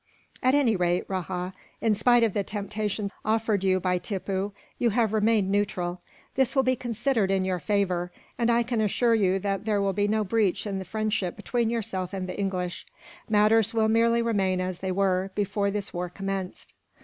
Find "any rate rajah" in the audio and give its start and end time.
0.55-1.53